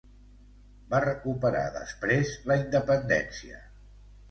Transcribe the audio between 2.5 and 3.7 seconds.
la independència.